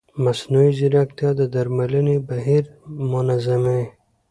مصنوعي 0.23 0.71
ځیرکتیا 0.77 1.29
د 1.39 1.41
درملنې 1.53 2.17
بهیر 2.29 2.63
منظموي. 3.11 3.83